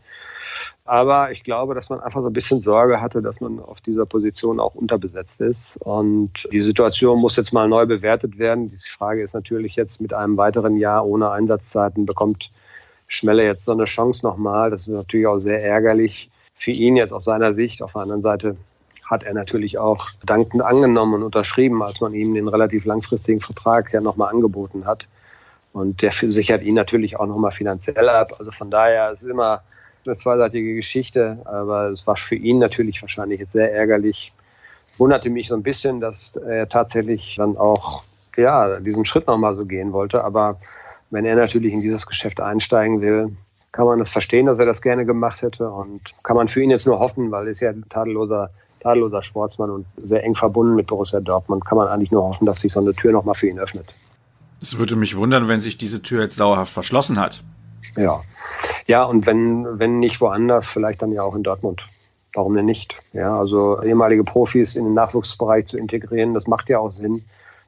[0.86, 4.06] Aber ich glaube, dass man einfach so ein bisschen Sorge hatte, dass man auf dieser
[4.06, 5.78] Position auch unterbesetzt ist.
[5.78, 8.72] Und die Situation muss jetzt mal neu bewertet werden.
[8.72, 12.50] Die Frage ist natürlich jetzt mit einem weiteren Jahr ohne Einsatzzeiten bekommt
[13.08, 14.72] Schmelle jetzt so eine Chance nochmal.
[14.72, 16.30] Das ist natürlich auch sehr ärgerlich
[16.62, 17.82] für ihn jetzt aus seiner Sicht.
[17.82, 18.56] Auf der anderen Seite
[19.10, 23.92] hat er natürlich auch dankend angenommen und unterschrieben, als man ihm den relativ langfristigen Vertrag
[23.92, 25.08] ja nochmal angeboten hat.
[25.74, 28.34] Und der sichert ihn natürlich auch nochmal finanziell ab.
[28.38, 29.64] Also von daher ist es immer
[30.06, 34.32] eine zweiseitige Geschichte, aber es war für ihn natürlich wahrscheinlich jetzt sehr ärgerlich.
[35.00, 38.04] Wunderte mich so ein bisschen, dass er tatsächlich dann auch
[38.38, 40.24] ja, diesen Schritt nochmal so gehen wollte.
[40.24, 40.60] Aber
[41.10, 43.36] wenn er natürlich in dieses Geschäft einsteigen will,
[43.72, 46.72] kann man das verstehen, dass er das gerne gemacht hätte und kann man für ihn
[46.72, 48.50] jetzt nur hoffen, weil er ist ja ein tadelloser,
[48.82, 52.60] tadelloser Sportsmann und sehr eng verbunden mit Borussia Dortmund, kann man eigentlich nur hoffen, dass
[52.62, 53.94] sich so eine Tür nochmal für ihn öffnet.
[54.62, 57.44] Es würde mich wundern, wenn sich diese Tür jetzt dauerhaft verschlossen hat.
[57.98, 58.20] Ja.
[58.88, 61.82] Ja, und wenn, wenn nicht woanders, vielleicht dann ja auch in Dortmund.
[62.34, 62.96] Warum denn nicht?
[63.14, 67.22] Ja, also ehemalige Profis in den Nachwuchsbereich zu integrieren, das macht ja auch Sinn.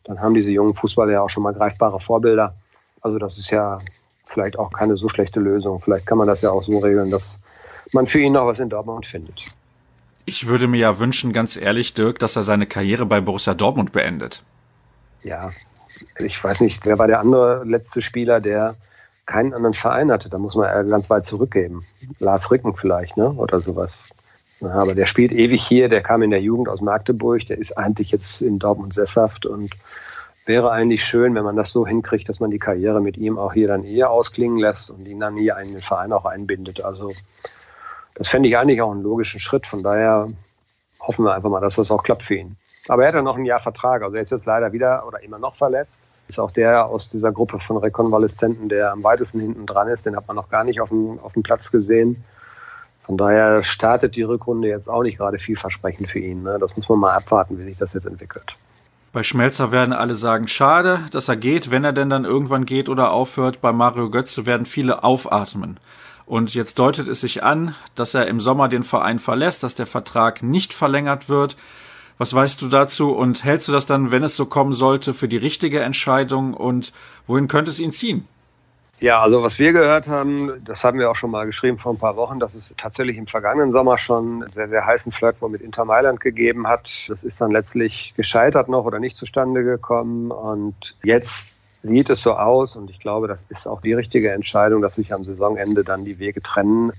[0.06, 2.54] Dann haben diese jungen Fußballer ja auch schon mal greifbare Vorbilder.
[3.02, 3.80] Also das ist ja
[4.26, 5.80] vielleicht auch keine so schlechte Lösung.
[5.80, 7.42] Vielleicht kann man das ja auch so regeln, dass
[7.92, 9.56] man für ihn noch was in Dortmund findet.
[10.26, 13.92] Ich würde mir ja wünschen, ganz ehrlich, Dirk, dass er seine Karriere bei Borussia Dortmund
[13.92, 14.42] beendet.
[15.22, 15.50] Ja,
[16.18, 18.76] ich weiß nicht, wer war der andere letzte Spieler, der
[19.26, 20.30] keinen anderen Verein hatte?
[20.30, 21.84] Da muss man ganz weit zurückgeben.
[22.20, 23.32] Lars Ricken vielleicht, ne?
[23.32, 24.10] Oder sowas.
[24.62, 28.12] aber der spielt ewig hier, der kam in der Jugend aus Magdeburg, der ist eigentlich
[28.12, 29.72] jetzt in Dortmund sesshaft und
[30.46, 33.54] wäre eigentlich schön, wenn man das so hinkriegt, dass man die Karriere mit ihm auch
[33.54, 36.84] hier dann eher ausklingen lässt und ihn dann hier in den Verein auch einbindet.
[36.84, 37.10] Also
[38.16, 39.66] das fände ich eigentlich auch einen logischen Schritt.
[39.66, 40.28] Von daher
[41.02, 42.58] hoffen wir einfach mal, dass das auch klappt für ihn.
[42.90, 44.04] Aber er hat ja noch ein Jahr Vertrag.
[44.04, 46.04] Also er ist jetzt leider wieder oder immer noch verletzt.
[46.28, 50.06] Ist auch der aus dieser Gruppe von Rekonvaleszenten, der am weitesten hinten dran ist.
[50.06, 52.24] Den hat man noch gar nicht auf dem, auf dem Platz gesehen.
[53.04, 56.44] Von daher startet die Rückrunde jetzt auch nicht gerade vielversprechend für ihn.
[56.44, 56.58] Ne?
[56.60, 58.56] Das muss man mal abwarten, wie sich das jetzt entwickelt.
[59.14, 61.70] Bei Schmelzer werden alle sagen, schade, dass er geht.
[61.70, 65.80] Wenn er denn dann irgendwann geht oder aufhört, bei Mario Götze werden viele aufatmen.
[66.26, 69.86] Und jetzt deutet es sich an, dass er im Sommer den Verein verlässt, dass der
[69.86, 71.58] Vertrag nicht verlängert wird.
[72.18, 75.28] Was weißt du dazu und hältst du das dann, wenn es so kommen sollte, für
[75.28, 76.92] die richtige Entscheidung und
[77.28, 78.28] wohin könnte es ihn ziehen?
[79.04, 81.98] Ja, also was wir gehört haben, das haben wir auch schon mal geschrieben vor ein
[81.98, 85.84] paar Wochen, dass es tatsächlich im vergangenen Sommer schon sehr, sehr heißen Flirt mit Inter
[85.84, 86.90] Mailand gegeben hat.
[87.10, 90.32] Das ist dann letztlich gescheitert noch oder nicht zustande gekommen.
[90.32, 94.82] Und jetzt sieht es so aus, und ich glaube, das ist auch die richtige Entscheidung,
[94.82, 96.94] dass sich am Saisonende dann die Wege trennen.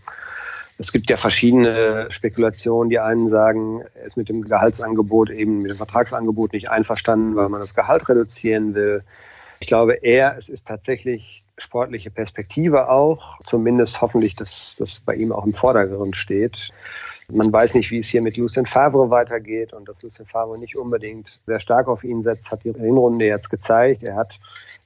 [0.77, 2.91] Es gibt ja verschiedene Spekulationen.
[2.91, 7.49] Die einen sagen, er ist mit dem Gehaltsangebot, eben mit dem Vertragsangebot nicht einverstanden, weil
[7.49, 9.03] man das Gehalt reduzieren will.
[9.59, 15.33] Ich glaube eher, es ist tatsächlich sportliche Perspektive auch, zumindest hoffentlich, dass das bei ihm
[15.33, 16.71] auch im Vordergrund steht.
[17.33, 20.77] Man weiß nicht, wie es hier mit Lucien Favre weitergeht und dass Lucien Favre nicht
[20.77, 24.03] unbedingt sehr stark auf ihn setzt, hat die Hinrunde jetzt gezeigt.
[24.03, 24.39] Er hat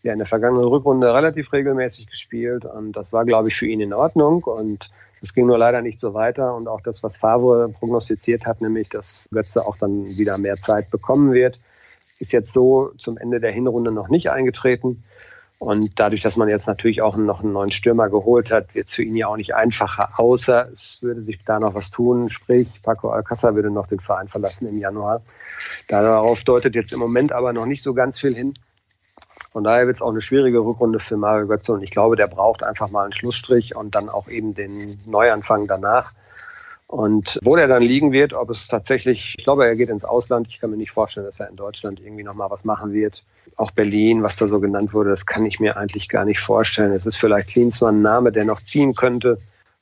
[0.04, 3.81] ja in der vergangenen Rückrunde relativ regelmäßig gespielt und das war, glaube ich, für ihn
[3.81, 4.88] in Ordnung und
[5.20, 8.88] es ging nur leider nicht so weiter und auch das, was Favre prognostiziert hat, nämlich,
[8.88, 11.59] dass Götze auch dann wieder mehr Zeit bekommen wird,
[12.20, 15.02] ist jetzt so zum Ende der Hinrunde noch nicht eingetreten.
[15.58, 18.94] Und dadurch, dass man jetzt natürlich auch noch einen neuen Stürmer geholt hat, wird es
[18.94, 22.30] für ihn ja auch nicht einfacher, außer es würde sich da noch was tun.
[22.30, 25.20] Sprich, Paco Alcázar würde noch den Verein verlassen im Januar.
[25.88, 28.54] Darauf deutet jetzt im Moment aber noch nicht so ganz viel hin.
[29.50, 32.28] Von daher wird es auch eine schwierige Rückrunde für Mario Götze und ich glaube, der
[32.28, 36.12] braucht einfach mal einen Schlussstrich und dann auch eben den Neuanfang danach.
[36.88, 40.48] Und wo der dann liegen wird, ob es tatsächlich, ich glaube, er geht ins Ausland.
[40.48, 43.22] Ich kann mir nicht vorstellen, dass er in Deutschland irgendwie nochmal was machen wird.
[43.57, 46.92] Auch Berlin, was da so genannt wurde, das kann ich mir eigentlich gar nicht vorstellen.
[46.92, 49.37] Es ist vielleicht Klinsmann ein Name, der noch ziehen könnte.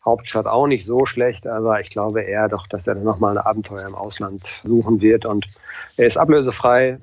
[0.05, 3.45] Hauptstadt auch nicht so schlecht, aber ich glaube eher doch, dass er dann nochmal ein
[3.45, 5.27] Abenteuer im Ausland suchen wird.
[5.27, 5.47] Und
[5.97, 6.99] er ist ablösefrei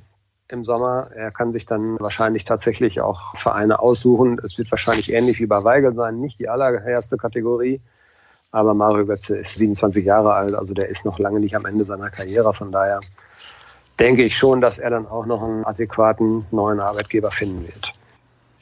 [0.49, 1.11] im Sommer.
[1.15, 4.37] Er kann sich dann wahrscheinlich tatsächlich auch Vereine aussuchen.
[4.43, 7.79] Es wird wahrscheinlich ähnlich wie bei Weigel sein, nicht die allererste Kategorie.
[8.53, 11.83] Aber Mario Götze ist 27 Jahre alt, also der ist noch lange nicht am Ende
[11.85, 12.53] seiner Karriere.
[12.53, 12.99] Von daher
[13.99, 17.91] denke ich schon, dass er dann auch noch einen adäquaten neuen Arbeitgeber finden wird.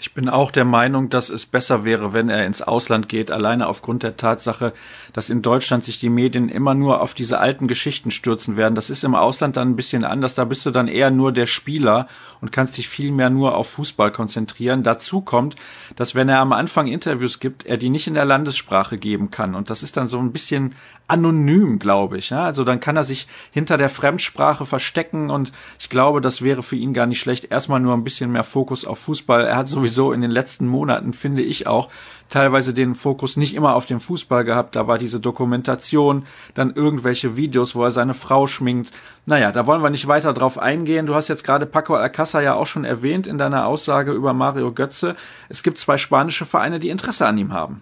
[0.01, 3.67] Ich bin auch der Meinung, dass es besser wäre, wenn er ins Ausland geht, alleine
[3.67, 4.73] aufgrund der Tatsache,
[5.13, 8.73] dass in Deutschland sich die Medien immer nur auf diese alten Geschichten stürzen werden.
[8.73, 10.33] Das ist im Ausland dann ein bisschen anders.
[10.33, 12.07] Da bist du dann eher nur der Spieler
[12.41, 14.81] und kannst dich viel mehr nur auf Fußball konzentrieren.
[14.81, 15.55] Dazu kommt,
[15.95, 19.53] dass wenn er am Anfang Interviews gibt, er die nicht in der Landessprache geben kann.
[19.53, 20.73] Und das ist dann so ein bisschen
[21.11, 22.29] anonym, glaube ich.
[22.29, 22.45] Ja?
[22.45, 26.77] Also dann kann er sich hinter der Fremdsprache verstecken und ich glaube, das wäre für
[26.77, 27.51] ihn gar nicht schlecht.
[27.51, 29.45] Erstmal nur ein bisschen mehr Fokus auf Fußball.
[29.45, 31.89] Er hat sowieso in den letzten Monaten, finde ich auch,
[32.29, 34.75] teilweise den Fokus nicht immer auf den Fußball gehabt.
[34.77, 38.91] Da war diese Dokumentation, dann irgendwelche Videos, wo er seine Frau schminkt.
[39.25, 41.07] Naja, da wollen wir nicht weiter drauf eingehen.
[41.07, 44.71] Du hast jetzt gerade Paco Alcázar ja auch schon erwähnt in deiner Aussage über Mario
[44.71, 45.15] Götze.
[45.49, 47.81] Es gibt zwei spanische Vereine, die Interesse an ihm haben.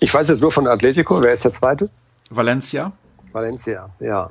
[0.00, 1.22] Ich weiß jetzt nur von Atletico.
[1.22, 1.90] Wer ist der zweite?
[2.30, 2.92] Valencia.
[3.32, 4.30] Valencia, ja.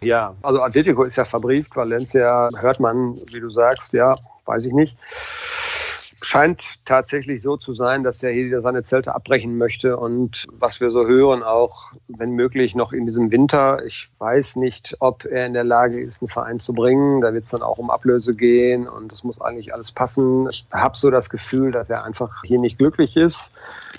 [0.00, 1.76] Ja, also Atletico ist ja verbrieft.
[1.76, 4.12] Valencia hört man, wie du sagst, ja,
[4.46, 4.96] weiß ich nicht
[6.22, 10.90] scheint tatsächlich so zu sein, dass er hier seine Zelte abbrechen möchte und was wir
[10.90, 13.84] so hören, auch wenn möglich noch in diesem Winter.
[13.86, 17.20] Ich weiß nicht, ob er in der Lage ist, einen Verein zu bringen.
[17.20, 20.48] Da wird es dann auch um Ablöse gehen und das muss eigentlich alles passen.
[20.50, 23.52] Ich habe so das Gefühl, dass er einfach hier nicht glücklich ist.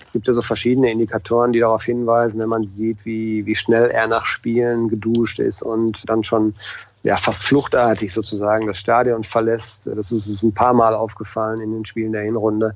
[0.05, 3.89] Es gibt ja so verschiedene Indikatoren, die darauf hinweisen, wenn man sieht, wie, wie schnell
[3.89, 6.53] er nach Spielen geduscht ist und dann schon
[7.03, 9.83] ja, fast fluchtartig sozusagen das Stadion verlässt.
[9.85, 12.75] Das ist uns ein paar Mal aufgefallen in den Spielen der Hinrunde.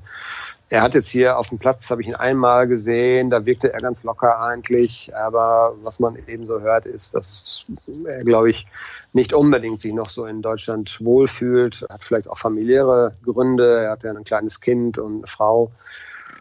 [0.68, 3.78] Er hat jetzt hier auf dem Platz, habe ich ihn einmal gesehen, da wirkte er
[3.78, 7.66] ganz locker eigentlich, aber was man eben so hört, ist, dass
[8.04, 8.66] er, glaube ich,
[9.12, 14.02] nicht unbedingt sich noch so in Deutschland wohlfühlt, hat vielleicht auch familiäre Gründe, er hat
[14.02, 15.70] ja ein kleines Kind und eine Frau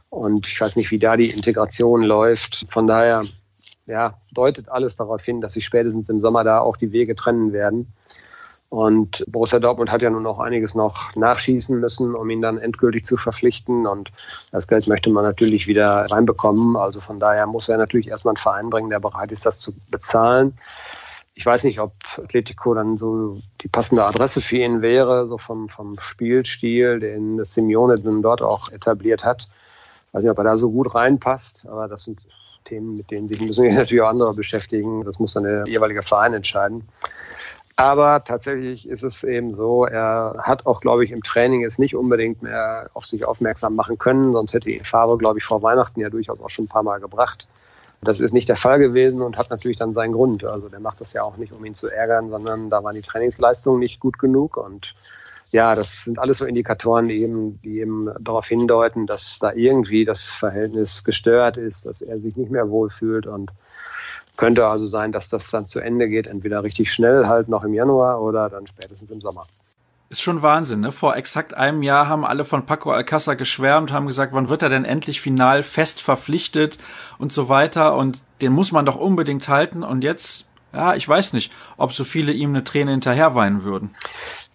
[0.10, 2.66] und ich weiß nicht, wie da die Integration läuft.
[2.70, 3.22] Von daher
[3.88, 7.54] ja, deutet alles darauf hin, dass sich spätestens im Sommer da auch die Wege trennen
[7.54, 7.94] werden.
[8.70, 13.06] Und Borussia Dortmund hat ja nun auch einiges noch nachschießen müssen, um ihn dann endgültig
[13.06, 13.86] zu verpflichten.
[13.86, 14.12] Und
[14.52, 16.76] das Geld möchte man natürlich wieder reinbekommen.
[16.76, 19.74] Also von daher muss er natürlich erstmal einen Verein bringen, der bereit ist, das zu
[19.92, 20.58] bezahlen.
[21.36, 25.70] Ich weiß nicht, ob Atletico dann so die passende Adresse für ihn wäre, so vom,
[25.70, 29.48] vom Spielstil, den Simeone dann dort auch etabliert hat.
[29.48, 32.20] Ich weiß nicht, ob er da so gut reinpasst, aber das sind
[32.66, 35.04] Themen, mit denen sich müssen natürlich auch andere beschäftigen.
[35.06, 36.84] Das muss dann der jeweilige Verein entscheiden.
[37.78, 41.94] Aber tatsächlich ist es eben so, er hat auch, glaube ich, im Training jetzt nicht
[41.94, 46.00] unbedingt mehr auf sich aufmerksam machen können, sonst hätte ihn Favre, glaube ich, vor Weihnachten
[46.00, 47.48] ja durchaus auch schon ein paar Mal gebracht.
[48.02, 50.46] Das ist nicht der Fall gewesen und hat natürlich dann seinen Grund.
[50.46, 53.02] Also der macht das ja auch nicht, um ihn zu ärgern, sondern da waren die
[53.02, 54.94] Trainingsleistungen nicht gut genug und
[55.56, 60.04] ja, das sind alles so Indikatoren, die eben, die eben darauf hindeuten, dass da irgendwie
[60.04, 63.52] das Verhältnis gestört ist, dass er sich nicht mehr wohlfühlt und
[64.36, 67.74] könnte also sein, dass das dann zu Ende geht, entweder richtig schnell halt noch im
[67.74, 69.44] Januar oder dann spätestens im Sommer.
[70.10, 70.92] Ist schon Wahnsinn, ne?
[70.92, 74.70] Vor exakt einem Jahr haben alle von Paco Alcázar geschwärmt, haben gesagt, wann wird er
[74.70, 76.78] denn endlich final fest verpflichtet
[77.18, 81.34] und so weiter und den muss man doch unbedingt halten und jetzt ja, ich weiß
[81.34, 83.92] nicht, ob so viele ihm eine Träne hinterher weinen würden.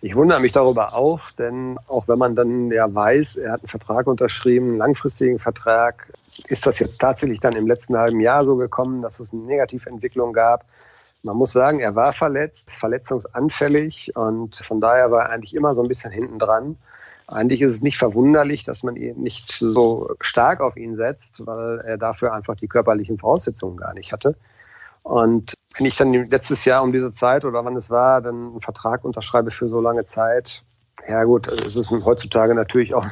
[0.03, 3.69] Ich wundere mich darüber auch, denn auch wenn man dann ja weiß, er hat einen
[3.69, 6.13] Vertrag unterschrieben, einen langfristigen Vertrag,
[6.49, 10.33] ist das jetzt tatsächlich dann im letzten halben Jahr so gekommen, dass es eine Negativentwicklung
[10.33, 10.65] gab.
[11.23, 15.83] Man muss sagen, er war verletzt, verletzungsanfällig und von daher war er eigentlich immer so
[15.83, 16.77] ein bisschen hinten dran.
[17.29, 21.81] Eigentlich ist es nicht verwunderlich, dass man ihn nicht so stark auf ihn setzt, weil
[21.81, 24.35] er dafür einfach die körperlichen Voraussetzungen gar nicht hatte.
[25.03, 28.61] Und wenn ich dann letztes Jahr um diese Zeit oder wann es war, dann einen
[28.61, 30.63] Vertrag unterschreibe für so lange Zeit,
[31.09, 33.07] ja gut, es ist heutzutage natürlich auch,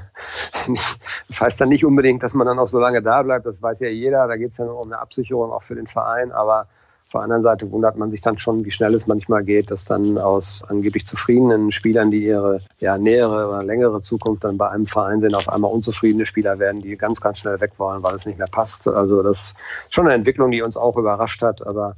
[1.28, 3.80] das heißt dann nicht unbedingt, dass man dann auch so lange da bleibt, das weiß
[3.80, 6.68] ja jeder, da geht es ja nur um eine Absicherung auch für den Verein, aber
[7.08, 9.86] Auf der anderen Seite wundert man sich dann schon, wie schnell es manchmal geht, dass
[9.86, 14.84] dann aus angeblich zufriedenen Spielern, die ihre ja, nähere oder längere Zukunft dann bei einem
[14.84, 18.26] Verein sind, auf einmal unzufriedene Spieler werden, die ganz, ganz schnell weg wollen, weil es
[18.26, 18.86] nicht mehr passt.
[18.86, 19.56] Also das ist
[19.88, 21.96] schon eine Entwicklung, die uns auch überrascht hat, aber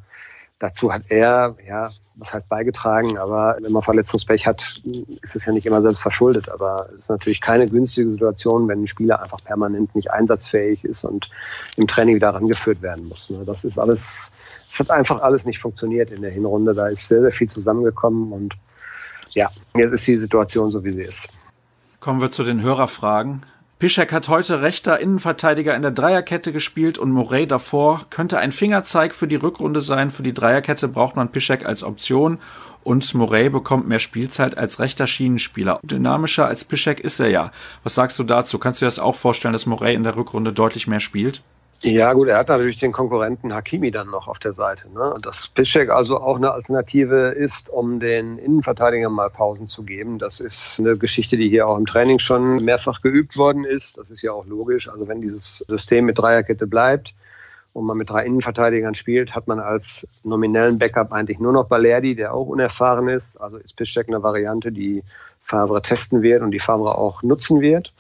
[0.60, 5.52] Dazu hat er, ja, was heißt beigetragen, aber wenn man Verletzungspech hat, ist es ja
[5.52, 6.50] nicht immer selbst verschuldet.
[6.50, 11.04] Aber es ist natürlich keine günstige Situation, wenn ein Spieler einfach permanent nicht einsatzfähig ist
[11.04, 11.30] und
[11.76, 13.30] im Training wieder rangeführt werden muss.
[13.30, 13.42] Ne?
[13.46, 14.30] Das ist alles,
[14.70, 16.74] es hat einfach alles nicht funktioniert in der Hinrunde.
[16.74, 18.54] Da ist sehr, sehr viel zusammengekommen und
[19.30, 21.28] ja, jetzt ist die Situation so, wie sie ist.
[21.98, 23.44] Kommen wir zu den Hörerfragen.
[23.78, 28.02] Piszek hat heute rechter Innenverteidiger in der Dreierkette gespielt und Morey davor.
[28.10, 30.10] Könnte ein Fingerzeig für die Rückrunde sein.
[30.10, 32.38] Für die Dreierkette braucht man Piszek als Option
[32.82, 35.80] und Morey bekommt mehr Spielzeit als rechter Schienenspieler.
[35.82, 37.52] Dynamischer als Piszek ist er ja.
[37.82, 38.58] Was sagst du dazu?
[38.58, 41.42] Kannst du dir das auch vorstellen, dass Morey in der Rückrunde deutlich mehr spielt?
[41.82, 44.90] Ja, gut, er hat natürlich den Konkurrenten Hakimi dann noch auf der Seite.
[44.90, 45.14] Ne?
[45.14, 50.18] Und dass Piszczek also auch eine Alternative ist, um den Innenverteidigern mal Pausen zu geben.
[50.18, 53.96] Das ist eine Geschichte, die hier auch im Training schon mehrfach geübt worden ist.
[53.96, 54.90] Das ist ja auch logisch.
[54.90, 57.14] Also wenn dieses System mit Dreierkette bleibt
[57.72, 62.14] und man mit drei Innenverteidigern spielt, hat man als nominellen Backup eigentlich nur noch Balerdi,
[62.14, 63.40] der auch unerfahren ist.
[63.40, 65.02] Also ist Piszczek eine Variante, die
[65.40, 67.90] Favre testen wird und die Favre auch nutzen wird.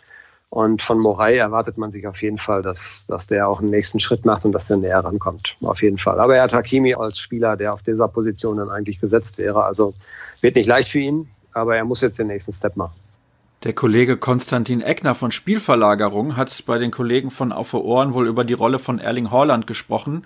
[0.50, 4.00] Und von Morai erwartet man sich auf jeden Fall, dass, dass der auch einen nächsten
[4.00, 5.56] Schritt macht und dass er näher rankommt.
[5.62, 6.18] Auf jeden Fall.
[6.18, 9.62] Aber er hat Hakimi als Spieler, der auf dieser Position dann eigentlich gesetzt wäre.
[9.62, 9.94] Also
[10.40, 12.94] wird nicht leicht für ihn, aber er muss jetzt den nächsten Step machen.
[13.62, 18.42] Der Kollege Konstantin Eckner von Spielverlagerung hat bei den Kollegen von Auf Ohren wohl über
[18.42, 20.24] die Rolle von Erling Haaland gesprochen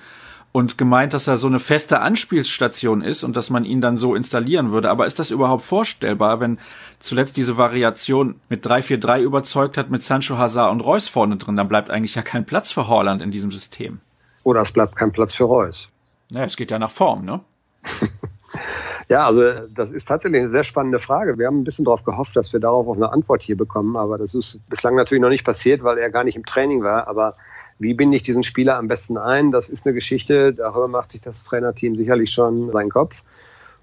[0.55, 4.15] und gemeint, dass er so eine feste Anspielstation ist und dass man ihn dann so
[4.15, 4.89] installieren würde.
[4.89, 6.61] Aber ist das überhaupt vorstellbar, wenn
[7.01, 11.57] zuletzt diese Variation mit 3-4-3 überzeugt hat mit Sancho Hazard und Reus vorne drin?
[11.57, 13.99] Dann bleibt eigentlich ja kein Platz für Holland in diesem System.
[14.45, 15.89] Oder es bleibt kein Platz für Reus.
[16.31, 17.41] Ja, es geht ja nach Form, ne?
[19.09, 19.43] ja, also
[19.75, 21.37] das ist tatsächlich eine sehr spannende Frage.
[21.37, 24.19] Wir haben ein bisschen darauf gehofft, dass wir darauf auch eine Antwort hier bekommen, aber
[24.19, 27.09] das ist bislang natürlich noch nicht passiert, weil er gar nicht im Training war.
[27.09, 27.35] Aber
[27.79, 29.51] wie binde ich diesen Spieler am besten ein?
[29.51, 33.23] Das ist eine Geschichte, darüber macht sich das Trainerteam sicherlich schon seinen Kopf.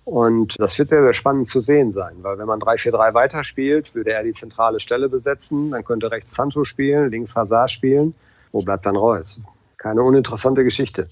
[0.04, 4.13] Und das wird sehr, sehr spannend zu sehen sein, weil wenn man 3-4-3 weiterspielt, würde
[4.13, 8.15] er die zentrale Stelle besetzen, dann könnte rechts Sancho spielen, links Hazard spielen.
[8.51, 9.39] Wo bleibt dann Reus?
[9.77, 11.08] Keine uninteressante Geschichte.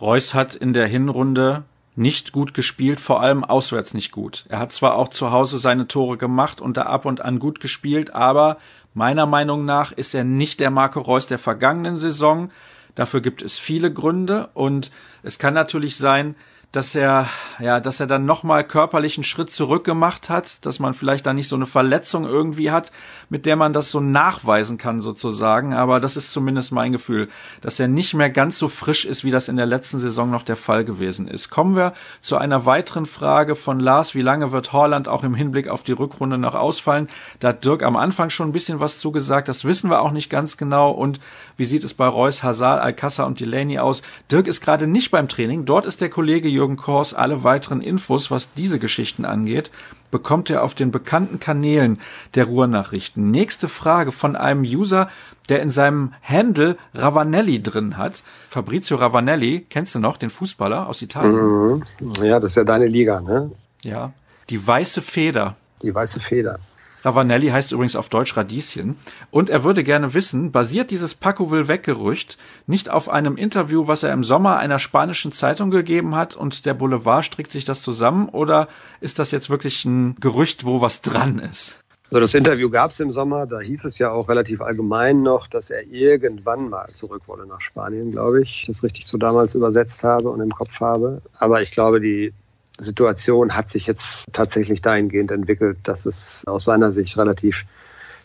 [0.00, 1.64] Reus hat in der Hinrunde
[1.96, 4.44] nicht gut gespielt, vor allem auswärts nicht gut.
[4.50, 7.58] Er hat zwar auch zu Hause seine Tore gemacht und da ab und an gut
[7.58, 8.58] gespielt, aber
[8.96, 12.50] Meiner Meinung nach ist er nicht der Marco Reus der vergangenen Saison.
[12.94, 14.90] Dafür gibt es viele Gründe und
[15.22, 16.34] es kann natürlich sein,
[16.72, 21.24] dass er, ja, dass er dann nochmal körperlichen Schritt zurück gemacht hat, dass man vielleicht
[21.24, 22.92] da nicht so eine Verletzung irgendwie hat,
[23.30, 25.72] mit der man das so nachweisen kann sozusagen.
[25.72, 27.28] Aber das ist zumindest mein Gefühl,
[27.62, 30.42] dass er nicht mehr ganz so frisch ist, wie das in der letzten Saison noch
[30.42, 31.48] der Fall gewesen ist.
[31.48, 34.14] Kommen wir zu einer weiteren Frage von Lars.
[34.14, 37.08] Wie lange wird Horland auch im Hinblick auf die Rückrunde noch ausfallen?
[37.40, 39.48] Da hat Dirk am Anfang schon ein bisschen was zugesagt.
[39.48, 40.90] Das wissen wir auch nicht ganz genau.
[40.90, 41.20] Und
[41.56, 44.02] wie sieht es bei Reus, Hazard, Alcázar und Delaney aus?
[44.30, 45.64] Dirk ist gerade nicht beim Training.
[45.64, 49.70] Dort ist der Kollege Jürgen Jürgen Kors alle weiteren Infos, was diese Geschichten angeht,
[50.10, 52.00] bekommt er auf den bekannten Kanälen
[52.34, 53.30] der Ruhrnachrichten.
[53.30, 55.08] Nächste Frage von einem User,
[55.48, 58.22] der in seinem Handle Ravanelli drin hat.
[58.48, 61.36] Fabrizio Ravanelli, kennst du noch, den Fußballer aus Italien?
[61.36, 61.82] Mhm.
[62.22, 63.50] Ja, das ist ja deine Liga, ne?
[63.84, 64.12] Ja.
[64.50, 65.56] Die weiße Feder.
[65.82, 66.58] Die weiße Feder.
[67.06, 68.96] Ravanelli heißt übrigens auf Deutsch Radieschen.
[69.30, 74.02] Und er würde gerne wissen, basiert dieses Paco will weggerücht nicht auf einem Interview, was
[74.02, 78.28] er im Sommer einer spanischen Zeitung gegeben hat und der Boulevard strickt sich das zusammen
[78.28, 78.68] oder
[79.00, 81.78] ist das jetzt wirklich ein Gerücht, wo was dran ist?
[82.10, 85.48] Also das Interview gab es im Sommer, da hieß es ja auch relativ allgemein noch,
[85.48, 90.04] dass er irgendwann mal zurück wolle nach Spanien, glaube ich, das richtig so damals übersetzt
[90.04, 91.20] habe und im Kopf habe.
[91.38, 92.32] Aber ich glaube, die
[92.78, 97.64] Situation hat sich jetzt tatsächlich dahingehend entwickelt, dass es aus seiner Sicht relativ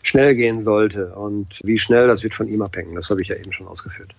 [0.02, 1.14] schnell gehen sollte.
[1.14, 2.94] Und wie schnell, das wird von ihm abhängen.
[2.94, 4.14] Das habe ich ja eben schon ausgeführt.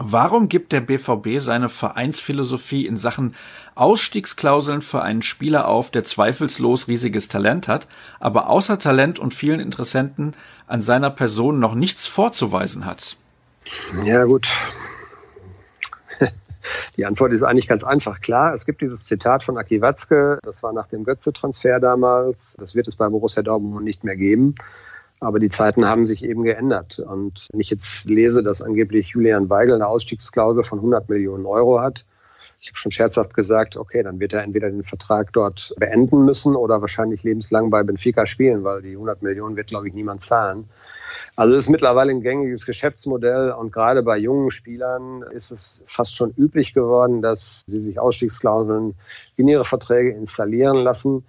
[0.00, 3.34] Warum gibt der BVB seine Vereinsphilosophie in Sachen
[3.74, 7.88] Ausstiegsklauseln für einen Spieler auf, der zweifellos riesiges Talent hat,
[8.20, 10.34] aber außer Talent und vielen Interessenten
[10.68, 13.16] an seiner Person noch nichts vorzuweisen hat?
[14.04, 14.46] Ja gut,
[16.96, 18.20] die Antwort ist eigentlich ganz einfach.
[18.20, 22.56] Klar, es gibt dieses Zitat von Aki Watzke, das war nach dem Götze-Transfer damals.
[22.58, 24.54] Das wird es bei Borussia Dortmund nicht mehr geben.
[25.20, 27.00] Aber die Zeiten haben sich eben geändert.
[27.00, 31.80] Und wenn ich jetzt lese, dass angeblich Julian Weigel eine Ausstiegsklausel von 100 Millionen Euro
[31.80, 32.04] hat,
[32.60, 36.56] ich habe schon scherzhaft gesagt, okay, dann wird er entweder den Vertrag dort beenden müssen
[36.56, 40.68] oder wahrscheinlich lebenslang bei Benfica spielen, weil die 100 Millionen wird, glaube ich, niemand zahlen.
[41.38, 46.16] Also es ist mittlerweile ein gängiges Geschäftsmodell und gerade bei jungen Spielern ist es fast
[46.16, 48.94] schon üblich geworden, dass sie sich Ausstiegsklauseln
[49.36, 51.24] in ihre Verträge installieren lassen.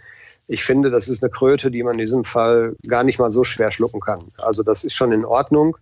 [0.48, 3.44] Ich finde, das ist eine Kröte, die man in diesem Fall gar nicht mal so
[3.44, 4.32] schwer schlucken kann.
[4.42, 5.78] Also das ist schon in Ordnung,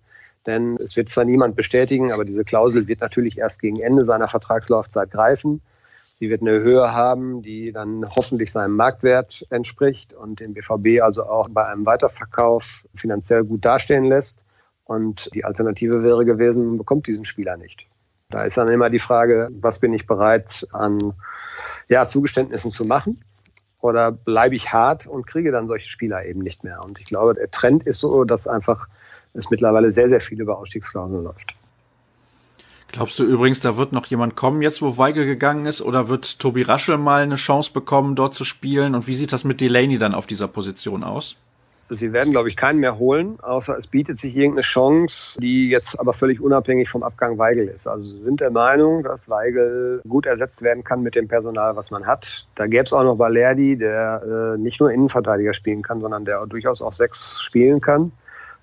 [0.46, 4.28] denn es wird zwar niemand bestätigen, aber diese Klausel wird natürlich erst gegen Ende seiner
[4.28, 5.62] Vertragslaufzeit greifen.
[6.16, 11.24] Sie wird eine Höhe haben, die dann hoffentlich seinem Marktwert entspricht und den BVB also
[11.24, 14.46] auch bei einem Weiterverkauf finanziell gut dastehen lässt.
[14.86, 17.88] Und die Alternative wäre gewesen, man bekommt diesen Spieler nicht.
[18.30, 21.14] Da ist dann immer die Frage, was bin ich bereit an
[21.90, 23.16] ja, Zugeständnissen zu machen?
[23.82, 26.84] Oder bleibe ich hart und kriege dann solche Spieler eben nicht mehr?
[26.84, 28.88] Und ich glaube, der Trend ist so, dass einfach
[29.34, 31.54] es mittlerweile sehr, sehr viel über Ausstiegsklauseln läuft.
[32.92, 36.40] Glaubst du übrigens, da wird noch jemand kommen, jetzt wo Weigel gegangen ist, oder wird
[36.40, 38.96] Tobi Raschel mal eine Chance bekommen, dort zu spielen?
[38.96, 41.36] Und wie sieht das mit Delaney dann auf dieser Position aus?
[41.90, 45.98] Sie werden, glaube ich, keinen mehr holen, außer es bietet sich irgendeine Chance, die jetzt
[45.98, 47.88] aber völlig unabhängig vom Abgang Weigel ist.
[47.88, 51.90] Also Sie sind der Meinung, dass Weigel gut ersetzt werden kann mit dem Personal, was
[51.90, 52.46] man hat.
[52.56, 56.46] Da gäbe es auch noch Valerdi, der äh, nicht nur Innenverteidiger spielen kann, sondern der
[56.46, 58.12] durchaus auch sechs spielen kann.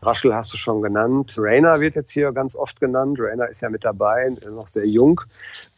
[0.04, 1.34] Raschel hast du schon genannt.
[1.36, 3.18] Rainer wird jetzt hier ganz oft genannt.
[3.20, 5.20] Rainer ist ja mit dabei, ist noch sehr jung.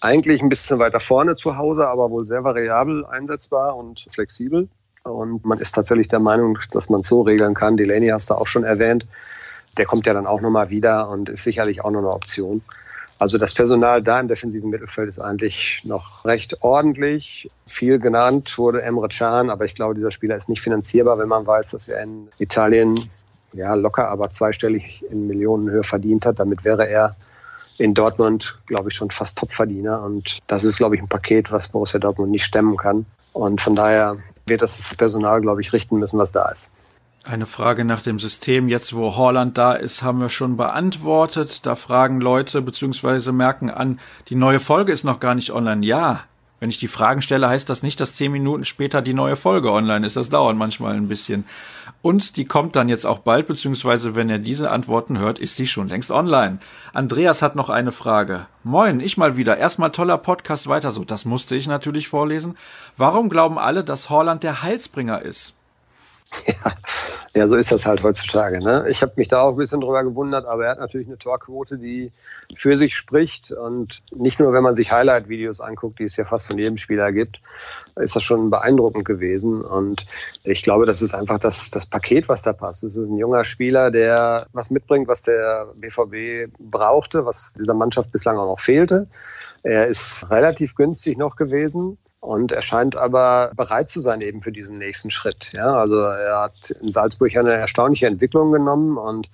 [0.00, 4.68] Eigentlich ein bisschen weiter vorne zu Hause, aber wohl sehr variabel einsetzbar und flexibel.
[5.04, 7.76] Und man ist tatsächlich der Meinung, dass man es so regeln kann.
[7.76, 9.06] Delaney hast du auch schon erwähnt.
[9.78, 12.62] Der kommt ja dann auch nochmal wieder und ist sicherlich auch noch eine Option.
[13.18, 17.50] Also das Personal da im defensiven Mittelfeld ist eigentlich noch recht ordentlich.
[17.66, 21.46] Viel genannt wurde Emre Can, aber ich glaube, dieser Spieler ist nicht finanzierbar, wenn man
[21.46, 22.94] weiß, dass er in Italien
[23.56, 26.38] ja, locker, aber zweistellig in Millionenhöhe verdient hat.
[26.38, 27.14] Damit wäre er
[27.78, 30.02] in Dortmund, glaube ich, schon fast Topverdiener.
[30.02, 33.06] Und das ist, glaube ich, ein Paket, was Borussia Dortmund nicht stemmen kann.
[33.32, 34.16] Und von daher
[34.46, 36.70] wird das Personal, glaube ich, richten müssen, was da ist.
[37.24, 41.66] Eine Frage nach dem System, jetzt wo Holland da ist, haben wir schon beantwortet.
[41.66, 45.84] Da fragen Leute beziehungsweise merken an, die neue Folge ist noch gar nicht online.
[45.84, 46.20] Ja,
[46.60, 49.72] wenn ich die Fragen stelle, heißt das nicht, dass zehn Minuten später die neue Folge
[49.72, 50.16] online ist.
[50.16, 51.44] Das dauert manchmal ein bisschen.
[52.02, 55.66] Und die kommt dann jetzt auch bald, beziehungsweise wenn ihr diese Antworten hört, ist sie
[55.66, 56.58] schon längst online.
[56.92, 58.46] Andreas hat noch eine Frage.
[58.62, 59.56] Moin, ich mal wieder.
[59.56, 61.04] Erstmal toller Podcast weiter so.
[61.04, 62.56] Das musste ich natürlich vorlesen.
[62.96, 65.55] Warum glauben alle, dass Horland der Heilsbringer ist?
[66.46, 66.72] Ja,
[67.34, 68.60] ja, so ist das halt heutzutage.
[68.60, 68.86] Ne?
[68.88, 71.78] Ich habe mich da auch ein bisschen drüber gewundert, aber er hat natürlich eine Torquote,
[71.78, 72.12] die
[72.54, 73.52] für sich spricht.
[73.52, 77.12] Und nicht nur, wenn man sich Highlight-Videos anguckt, die es ja fast von jedem Spieler
[77.12, 77.40] gibt,
[77.96, 79.62] ist das schon beeindruckend gewesen.
[79.62, 80.06] Und
[80.44, 82.84] ich glaube, das ist einfach das, das Paket, was da passt.
[82.84, 88.12] Es ist ein junger Spieler, der was mitbringt, was der BVB brauchte, was dieser Mannschaft
[88.12, 89.08] bislang auch noch fehlte.
[89.62, 94.52] Er ist relativ günstig noch gewesen und er scheint aber bereit zu sein eben für
[94.52, 95.52] diesen nächsten Schritt.
[95.56, 99.28] Ja, also er hat in Salzburg eine erstaunliche Entwicklung genommen und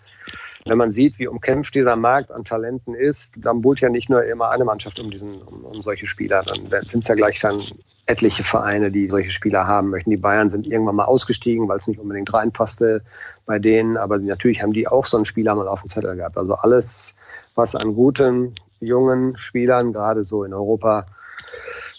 [0.66, 4.24] wenn man sieht, wie umkämpft dieser Markt an Talenten ist, dann buhlt ja nicht nur
[4.24, 6.44] immer eine Mannschaft um diesen, um, um solche Spieler.
[6.44, 7.59] Dann sind es ja gleich dann
[8.07, 10.11] etliche Vereine, die solche Spieler haben möchten.
[10.11, 13.02] Die Bayern sind irgendwann mal ausgestiegen, weil es nicht unbedingt reinpasste
[13.44, 13.96] bei denen.
[13.96, 16.37] Aber natürlich haben die auch so einen Spieler mal auf dem Zettel gehabt.
[16.37, 17.16] Also alles,
[17.57, 21.07] was an guten, jungen Spielern, gerade so in Europa,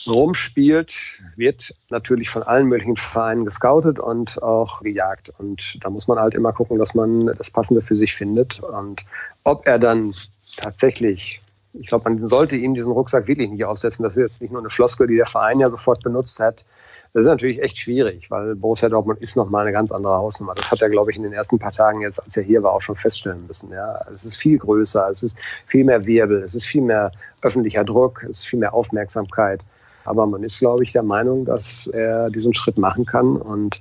[0.08, 0.94] rumspielt,
[1.36, 5.32] wird natürlich von allen möglichen Vereinen gescoutet und auch gejagt.
[5.38, 8.60] Und da muss man halt immer gucken, dass man das Passende für sich findet.
[8.62, 9.04] Und
[9.44, 10.14] ob er dann
[10.58, 11.40] tatsächlich,
[11.74, 14.04] ich glaube, man sollte ihm diesen Rucksack wirklich nicht aufsetzen.
[14.04, 16.66] Das ist jetzt nicht nur eine Floskel, die der Verein ja sofort benutzt hat.
[17.14, 20.56] Das ist natürlich echt schwierig, weil Borussia Dortmund ist nochmal eine ganz andere Hausnummer.
[20.56, 22.74] Das hat er, glaube ich, in den ersten paar Tagen jetzt, als er hier war,
[22.74, 23.70] auch schon feststellen müssen.
[23.70, 25.38] Ja, es ist viel größer, es ist
[25.68, 27.12] viel mehr Wirbel, es ist viel mehr
[27.44, 29.62] öffentlicher Druck, es ist viel mehr Aufmerksamkeit.
[30.06, 33.36] Aber man ist, glaube ich, der Meinung, dass er diesen Schritt machen kann.
[33.36, 33.80] Und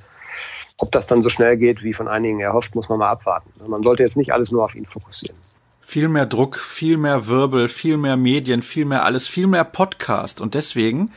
[0.78, 3.50] ob das dann so schnell geht, wie von einigen erhofft, muss man mal abwarten.
[3.66, 5.36] Man sollte jetzt nicht alles nur auf ihn fokussieren.
[5.80, 10.40] Viel mehr Druck, viel mehr Wirbel, viel mehr Medien, viel mehr alles, viel mehr Podcast.
[10.40, 11.12] Und deswegen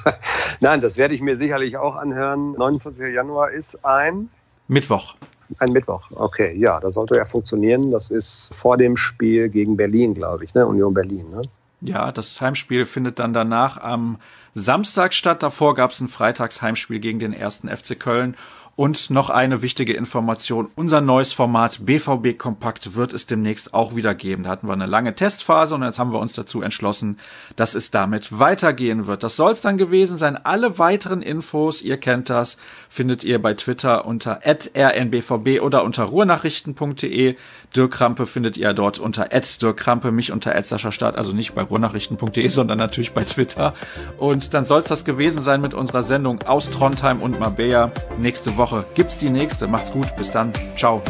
[0.60, 2.52] Nein, das werde ich mir sicherlich auch anhören.
[2.52, 3.14] 29.
[3.14, 4.28] Januar ist ein
[4.66, 5.14] Mittwoch.
[5.58, 7.90] Ein Mittwoch, okay, ja, das sollte ja funktionieren.
[7.90, 10.66] Das ist vor dem Spiel gegen Berlin, glaube ich, ne?
[10.66, 11.40] Union Berlin, ne?
[11.80, 14.18] Ja, das Heimspiel findet dann danach am
[14.54, 15.42] Samstag statt.
[15.42, 18.36] Davor gab es ein Freitagsheimspiel gegen den ersten FC Köln.
[18.78, 20.68] Und noch eine wichtige Information.
[20.76, 24.44] Unser neues Format BVB Kompakt wird es demnächst auch wieder geben.
[24.44, 27.18] Da hatten wir eine lange Testphase und jetzt haben wir uns dazu entschlossen,
[27.56, 29.24] dass es damit weitergehen wird.
[29.24, 30.36] Das soll es dann gewesen sein.
[30.36, 32.56] Alle weiteren Infos, ihr kennt das,
[32.88, 37.34] findet ihr bei Twitter unter rnbvb oder unter ruhrnachrichten.de.
[37.76, 39.28] Dirk Krampe findet ihr dort unter
[39.62, 40.54] Dirk Krampe, mich unter
[40.92, 43.74] Start, also nicht bei ruhrnachrichten.de, sondern natürlich bei Twitter.
[44.18, 47.92] Und dann soll es das gewesen sein mit unserer Sendung aus Trondheim und Mabea.
[48.18, 49.68] Nächste Woche gibt's die nächste.
[49.68, 50.14] Macht's gut.
[50.16, 50.52] Bis dann.
[50.76, 51.02] Ciao.